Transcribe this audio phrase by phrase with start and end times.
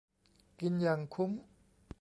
[0.59, 1.31] กินอย่างคุ้ม